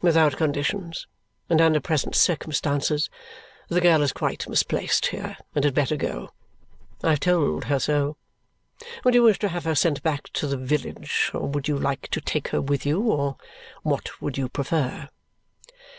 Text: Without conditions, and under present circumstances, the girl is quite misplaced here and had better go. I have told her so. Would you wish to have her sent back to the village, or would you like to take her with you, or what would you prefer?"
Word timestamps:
Without 0.00 0.38
conditions, 0.38 1.06
and 1.50 1.60
under 1.60 1.78
present 1.78 2.14
circumstances, 2.14 3.10
the 3.68 3.82
girl 3.82 4.00
is 4.00 4.14
quite 4.14 4.48
misplaced 4.48 5.04
here 5.08 5.36
and 5.54 5.62
had 5.62 5.74
better 5.74 5.94
go. 5.96 6.30
I 7.02 7.10
have 7.10 7.20
told 7.20 7.64
her 7.64 7.78
so. 7.78 8.16
Would 9.04 9.12
you 9.12 9.22
wish 9.24 9.38
to 9.40 9.48
have 9.50 9.64
her 9.64 9.74
sent 9.74 10.02
back 10.02 10.30
to 10.32 10.46
the 10.46 10.56
village, 10.56 11.30
or 11.34 11.48
would 11.50 11.68
you 11.68 11.76
like 11.78 12.08
to 12.12 12.22
take 12.22 12.48
her 12.48 12.62
with 12.62 12.86
you, 12.86 12.98
or 13.02 13.36
what 13.82 14.22
would 14.22 14.38
you 14.38 14.48
prefer?" 14.48 15.10